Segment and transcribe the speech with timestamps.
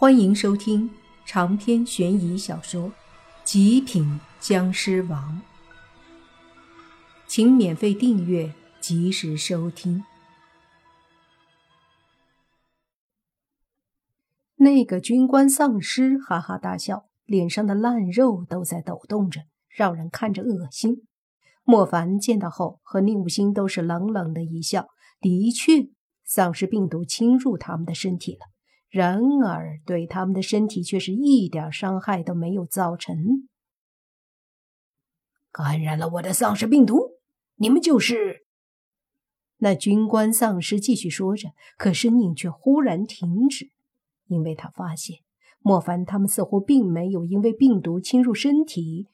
[0.00, 0.88] 欢迎收听
[1.26, 2.82] 长篇悬疑小说
[3.42, 5.42] 《极品僵尸王》，
[7.26, 10.04] 请免费订阅，及时收听。
[14.54, 21.08] 那个军官丧尸哈哈大笑，脸上的烂肉都在抖动着，让人看着恶心。
[21.64, 24.86] 莫凡见到后，和宁武星都是冷冷的一笑。
[25.20, 25.88] 的确，
[26.24, 28.46] 丧尸病毒侵入他们的身体了。
[28.88, 33.48] 然而，对他们的身体却是一点伤害都没有造成。
[35.52, 37.18] 感染了我的丧尸病毒，
[37.56, 38.46] 你们就是……
[39.58, 43.70] 那军官丧尸继续说着，可声音却忽然停止，
[44.28, 45.18] 因为他发现
[45.58, 49.08] 莫凡他们似乎并没有因为病毒侵入身体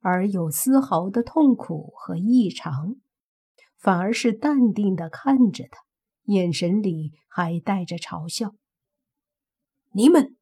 [0.00, 2.96] 而有丝毫的痛苦和异常，
[3.76, 5.82] 反而是淡定的看着他，
[6.24, 8.54] 眼神里还带着嘲笑。
[9.94, 10.36] 你们，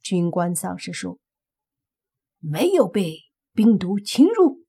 [0.00, 1.18] 军官丧尸说
[2.40, 3.16] ：“没有被
[3.54, 4.66] 病毒侵入，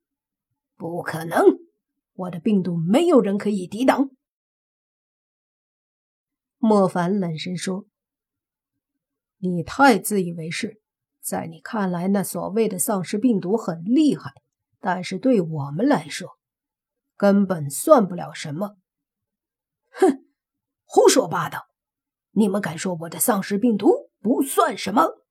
[0.78, 1.44] 不可能！
[2.14, 4.10] 我的病毒没有人可以抵挡。”
[6.58, 7.86] 莫凡冷声说
[9.40, 10.82] ：“你太自以为是，
[11.20, 14.32] 在你看来，那所谓的丧尸病毒很厉害，
[14.80, 16.38] 但是对我们来说，
[17.18, 18.78] 根本算不了什么。”
[19.92, 20.26] 哼，
[20.86, 21.71] 胡说八道！
[22.32, 25.26] 你们敢说我的丧尸病毒不算什么？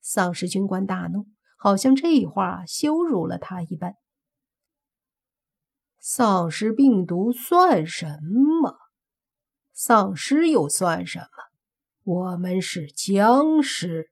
[0.00, 3.94] 丧尸军官大怒，好像这话羞辱了他一般。
[6.00, 8.18] 丧尸病毒算什
[8.62, 8.78] 么？
[9.72, 11.26] 丧尸又算什么？
[12.04, 14.10] 我们是僵尸。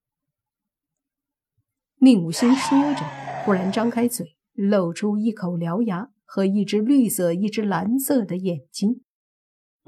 [1.99, 3.01] 宁武星说着，
[3.45, 9.03] 忽然张开嘴，露出一口獠牙和一只绿色、一只蓝色的眼睛。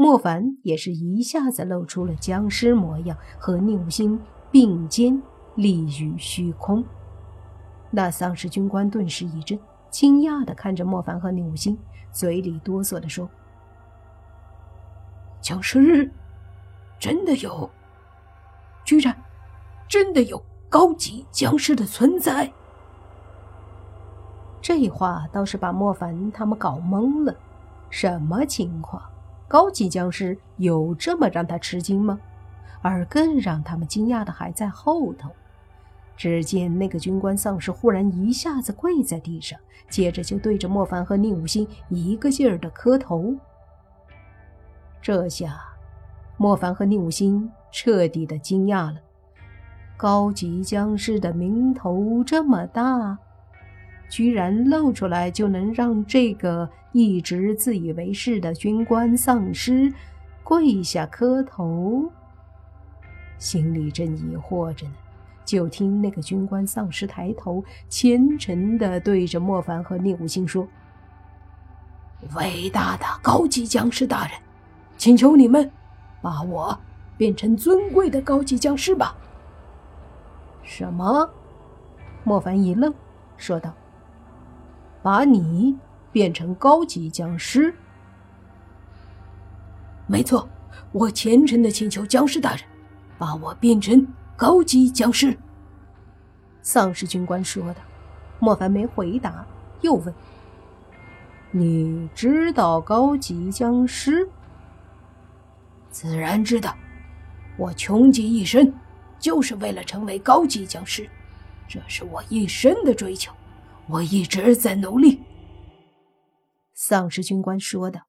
[0.00, 4.16] 莫凡也是一下子露出了僵尸模样，和宁武星
[4.48, 5.20] 并肩
[5.56, 6.84] 立于虚空。
[7.90, 9.58] 那丧尸军官顿时一震，
[9.90, 11.76] 惊讶的看着莫凡和宁武星，
[12.12, 13.28] 嘴里哆嗦的说
[15.42, 16.08] ：“僵尸
[17.00, 17.68] 真的有？
[18.84, 19.12] 居然
[19.88, 22.52] 真的有高级僵尸的存在？”
[24.62, 27.34] 这话倒是把莫凡他们搞懵了，
[27.90, 29.02] 什么情况？
[29.48, 32.20] 高级僵尸有这么让他吃惊吗？
[32.80, 35.30] 而更让他们惊讶的还在后头。
[36.16, 43.34] 只见那个军官丧尸忽然一下子跪在地上，接着就对着莫凡和宁武星一个劲儿的磕头。
[45.00, 45.60] 这下，
[46.36, 49.00] 莫凡和宁武星彻底的惊讶了。
[49.96, 53.18] 高级僵尸的名头这么大。
[54.08, 59.92] 居然露出来就能让这个一直自以为是的军官丧尸
[60.42, 62.10] 跪下磕头，
[63.36, 64.94] 心里正疑惑着呢，
[65.44, 70.66] 就听那个军官丧尸抬头，虔诚地对着莫凡和宁无心说
[72.34, 74.32] ：“伟大的高级僵尸大人，
[74.96, 75.70] 请求你们
[76.22, 76.78] 把我
[77.16, 79.14] 变成尊贵的高级僵尸吧。”
[80.64, 81.28] 什么？
[82.24, 82.92] 莫凡一愣，
[83.36, 83.72] 说道。
[85.02, 85.76] 把你
[86.12, 87.74] 变成高级僵尸？
[90.06, 90.48] 没错，
[90.92, 92.60] 我虔诚的请求僵尸大人，
[93.18, 95.36] 把我变成高级僵尸。
[96.62, 97.76] 丧尸军官说的。
[98.40, 99.44] 莫凡没回答，
[99.80, 100.14] 又问
[101.50, 104.28] ：“你知道高级僵尸？”
[105.90, 106.72] 自然知道，
[107.56, 108.72] 我穷极一生，
[109.18, 111.10] 就是为了成为高级僵尸，
[111.66, 113.34] 这是我一生的追求。
[113.90, 115.22] 我一直在努力。”
[116.74, 118.02] 丧尸军官说道。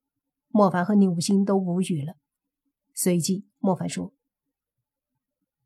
[0.52, 2.14] 莫凡和宁武星都无语了。
[2.92, 4.12] 随即，莫凡说：“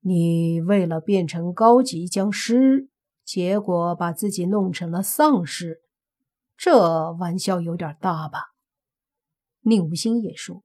[0.04, 2.90] 你为了变成高级僵尸，
[3.24, 5.80] 结果把自己弄成了丧尸，
[6.54, 8.52] 这玩笑有点大吧？”
[9.64, 10.62] 宁武星也说：“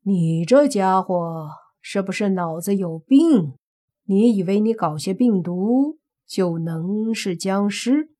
[0.00, 1.50] 你这家伙
[1.82, 3.58] 是不是脑子有病？
[4.04, 8.10] 你以为你搞些病毒？”就能是僵尸？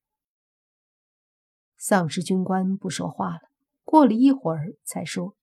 [1.77, 3.41] 丧尸军官不说话了。
[3.83, 5.37] 过了一会儿，才说：“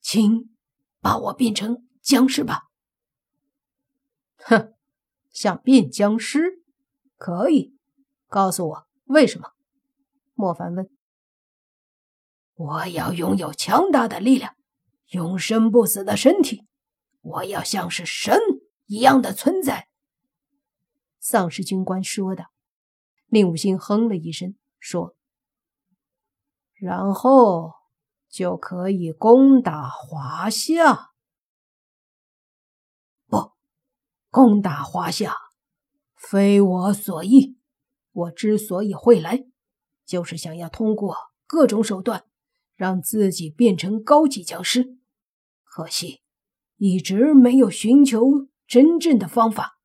[0.00, 0.56] 请
[1.00, 2.64] 把我变成僵尸吧。”
[4.38, 4.74] 哼，
[5.30, 6.62] 想变僵尸？
[7.16, 7.76] 可以，
[8.28, 9.50] 告诉我为什么？
[10.34, 10.88] 莫凡问。
[12.54, 14.54] 我要拥有强大的力量，
[15.08, 16.66] 永生不死的身体，
[17.20, 18.38] 我要像是神
[18.86, 19.88] 一样的存在。
[21.28, 22.52] 丧尸军官说道
[23.26, 25.16] ：“令武星哼了一声，说
[26.78, 27.72] ：‘然后
[28.28, 31.10] 就可以攻打华夏。’”
[33.26, 33.50] 不
[34.30, 35.34] 攻打华夏，
[36.14, 37.58] 非我所意。
[38.12, 39.46] 我之所以会来，
[40.04, 41.16] 就是想要通过
[41.48, 42.24] 各种手段，
[42.76, 44.96] 让自己变成高级僵尸。
[45.64, 46.22] 可惜，
[46.76, 48.20] 一直没有寻求
[48.68, 49.75] 真正的方法。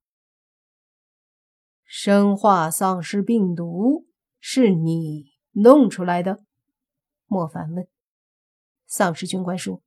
[1.93, 4.07] 生化丧尸病毒
[4.39, 6.41] 是你弄出来的？
[7.25, 7.85] 莫凡问。
[8.87, 9.83] 丧尸军官说：“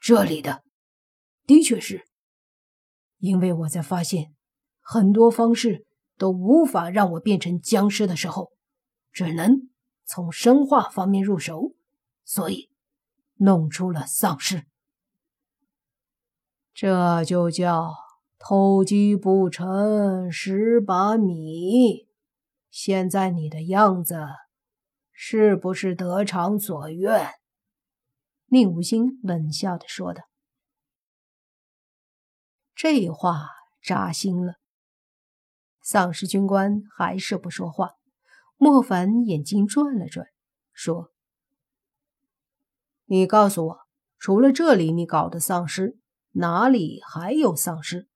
[0.00, 0.64] 这里的，
[1.46, 2.04] 的确是。
[3.18, 4.34] 因为我在发现
[4.80, 5.86] 很多方式
[6.16, 8.50] 都无法让我变成僵尸的时候，
[9.12, 9.70] 只能
[10.04, 11.76] 从生化方面入手，
[12.24, 12.72] 所以
[13.36, 14.66] 弄出了丧尸。
[16.74, 17.94] 这就叫……”
[18.42, 22.08] 偷鸡不成蚀把米，
[22.70, 24.16] 现在你的样子
[25.12, 27.32] 是不是得偿所愿？
[28.46, 30.22] 宁无心冷笑的说道。
[32.74, 33.50] 这话
[33.82, 34.54] 扎心了。
[35.82, 37.90] 丧尸军官还是不说话。
[38.56, 40.26] 莫凡眼睛转了转，
[40.72, 41.12] 说
[43.04, 43.80] ：“你告诉我，
[44.18, 45.98] 除了这里你搞的丧尸，
[46.32, 48.08] 哪里还有丧尸？”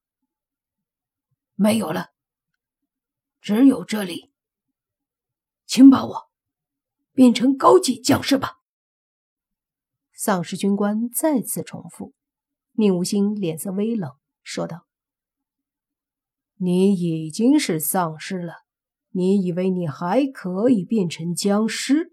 [1.54, 2.10] 没有了，
[3.40, 4.32] 只有这里。
[5.66, 6.30] 请把我
[7.12, 8.60] 变成高级僵尸吧！
[10.12, 12.12] 丧尸军官再次重复。
[12.72, 14.12] 宁无心脸色微冷，
[14.42, 14.86] 说道
[16.58, 18.64] ：“你已经是丧尸了，
[19.10, 22.12] 你以为你还可以变成僵尸？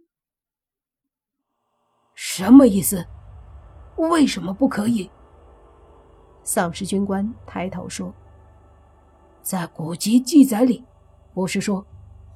[2.13, 3.07] 什么意思？
[3.97, 5.09] 为什么不可以？”
[6.43, 8.13] 丧尸军官抬头说。
[9.51, 10.81] 在古籍记载里，
[11.33, 11.85] 不是说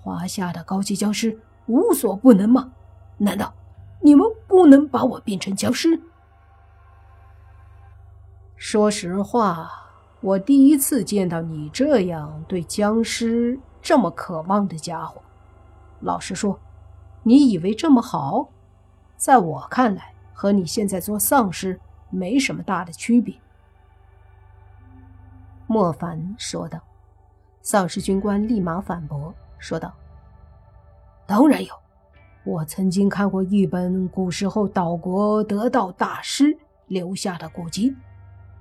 [0.01, 2.73] 华夏的高级僵尸无所不能吗？
[3.19, 3.53] 难道
[4.01, 5.97] 你们不能把我变成僵尸？
[8.57, 9.71] 说实话，
[10.19, 15.21] 我第一次见到你这样对僵尸这么渴望的家伙。
[16.01, 16.59] 老实说，
[17.23, 18.49] 你以为这么好？
[19.15, 21.79] 在我看来，和你现在做丧尸
[22.09, 23.33] 没什么大的区别。”
[25.65, 26.77] 莫凡说道。
[27.65, 29.91] 丧尸军官立马反驳说道
[31.25, 31.73] ：“当然有，
[32.43, 37.91] 我曾经看过一本古时候岛国得道大师留下的古籍，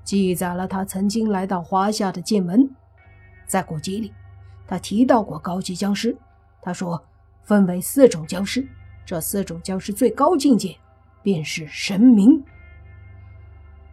[0.04, 2.66] 记载了他曾经来到华夏的剑门。
[3.46, 4.10] 在古籍里，
[4.66, 6.16] 他提到过高级僵尸。
[6.62, 7.04] 他说
[7.42, 8.66] 分为四种僵尸，
[9.04, 10.74] 这四种僵尸最高境界
[11.22, 12.42] 便是神明。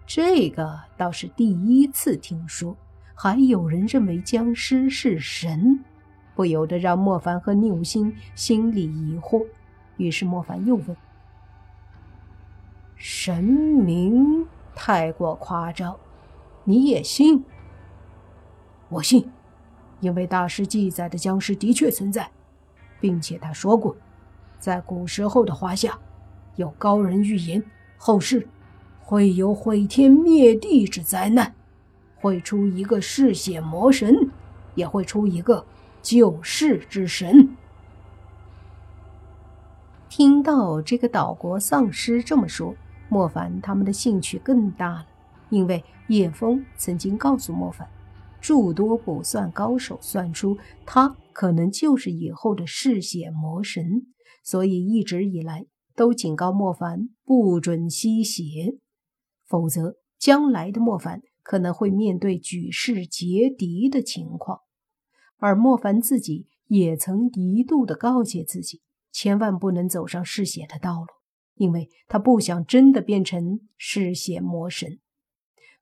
[0.08, 2.74] 这个倒是第一次听说。”
[3.14, 5.84] 还有人认为僵尸是神，
[6.34, 9.46] 不由得让莫凡和宁武心心里疑惑。
[9.98, 10.98] 于是莫凡又问
[12.98, 15.96] ：“神明太过夸张，
[16.64, 17.46] 你也信
[18.90, 19.30] ？”“我信，
[20.00, 22.32] 因为大师记载的僵尸的确存在，
[23.00, 23.96] 并且他说过，
[24.58, 26.00] 在古时候的华夏，
[26.56, 27.64] 有高人预言
[27.98, 28.48] 后世
[29.00, 31.54] 会有毁天灭地之灾难。”
[32.22, 34.30] 会出一个嗜血魔神，
[34.76, 35.66] 也会出一个
[36.02, 37.58] 救世之神。
[40.08, 42.76] 听到这个岛国丧尸这么说，
[43.10, 45.08] 莫凡他们的兴趣更大了。
[45.50, 47.90] 因为叶枫曾经告诉莫凡，
[48.40, 54.06] 诸多卜算高手算出他可能就是以后的嗜血魔神，
[54.44, 58.78] 所以一直以来都警告莫凡不准吸血，
[59.48, 61.22] 否则将来的莫凡。
[61.44, 64.60] 可能会面对举世皆敌的情况，
[65.38, 68.82] 而莫凡自己也曾一度的告诫自己，
[69.12, 71.08] 千万不能走上嗜血的道路，
[71.56, 75.00] 因为他不想真的变成嗜血魔神。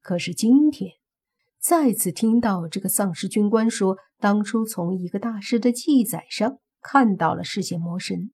[0.02, 0.94] 可是今天
[1.60, 8.32] 再次听到这个丧尸军官说，当初从一个大师的记载上看到了嗜血魔神，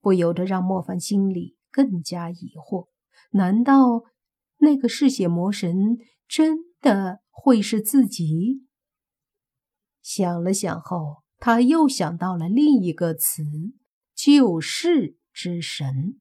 [0.00, 2.86] 不由得让莫凡心里更加疑惑：
[3.32, 4.04] 难道
[4.58, 5.98] 那个嗜血魔神
[6.30, 6.70] 真？
[6.80, 8.66] 的会是自己。
[10.00, 13.42] 想了想后，他又想到了另一个词
[14.16, 16.18] “救世之神”。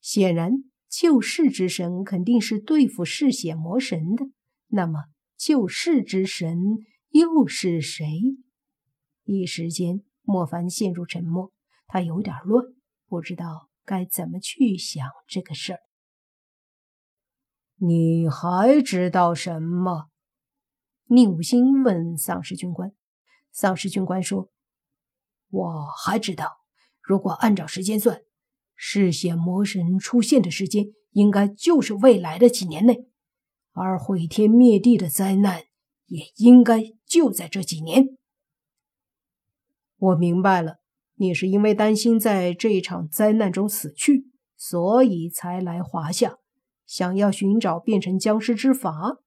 [0.00, 0.52] 显然，
[0.88, 4.26] 救世之神肯定是对付嗜血魔神的。
[4.68, 5.06] 那么，
[5.36, 6.56] 救世之神
[7.08, 8.06] 又是谁？
[9.24, 11.52] 一时间，莫凡陷入沉默，
[11.88, 12.64] 他有点乱，
[13.08, 15.80] 不知道该怎么去想这个事儿。
[17.78, 20.08] 你还知道什么？
[21.08, 22.92] 宁武星问丧尸军官。
[23.52, 24.50] 丧尸军官说
[25.50, 26.58] ：“我还知道，
[27.02, 28.22] 如果按照时间算，
[28.74, 33.08] 嗜血魔神出现的时间应该就是未来的几年内，
[33.72, 35.64] 而毁天灭地的灾难
[36.06, 38.16] 也应该就在这几年。
[39.96, 40.80] 我明白了，
[41.14, 46.36] 你是因为担心在这一场灾难中死去，所以才来华夏，
[46.86, 49.18] 想要寻找变成僵尸之法。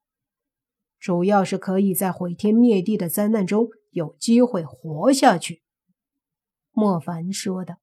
[0.99, 5.61] 主要是可以在毁天灭地的灾难中有机会活下去。”
[6.71, 7.75] 莫凡说道。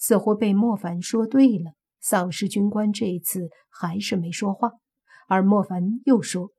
[0.00, 4.74] 似乎被莫凡说对了，丧尸军官这一次还是没说话。
[5.26, 6.52] 而莫凡又说：“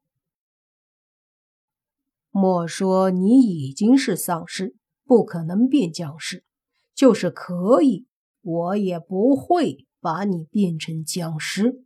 [2.31, 4.75] 莫说你已经是丧尸，
[5.05, 6.43] 不可能变僵尸，
[6.93, 8.07] 就是可以，
[8.41, 11.85] 我也不会把你变成僵尸。”